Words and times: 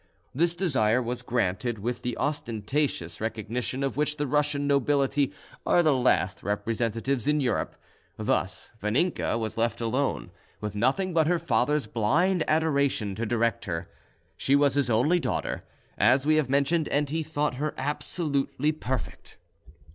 This 0.33 0.55
desire 0.55 0.99
was 0.99 1.21
granted 1.21 1.77
with 1.77 2.01
the 2.01 2.17
ostentatious 2.17 3.21
recognition 3.21 3.83
of 3.83 3.97
which 3.97 4.17
the 4.17 4.25
Russian 4.25 4.65
nobility 4.65 5.31
are 5.63 5.83
the 5.83 5.93
last 5.95 6.41
representatives 6.41 7.27
in 7.27 7.39
Europe. 7.39 7.75
Thus 8.17 8.71
Vaninka 8.81 9.37
was 9.37 9.57
left 9.59 9.79
alone, 9.79 10.31
with 10.59 10.73
nothing 10.73 11.13
but 11.13 11.27
her 11.27 11.37
father's 11.37 11.85
blind 11.85 12.43
adoration 12.47 13.13
to 13.13 13.27
direct 13.27 13.65
her. 13.65 13.91
She 14.37 14.55
was 14.55 14.73
his 14.73 14.89
only 14.89 15.19
daughter, 15.19 15.61
as 15.99 16.25
we 16.25 16.37
have 16.37 16.49
mentioned, 16.49 16.87
and 16.89 17.07
he 17.11 17.21
thought 17.21 17.57
her 17.61 17.75
absolutely 17.77 18.71
perfect. 18.71 19.37